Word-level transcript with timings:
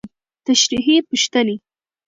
تشريحي 0.45 0.95
پوښتنې: 1.09 1.55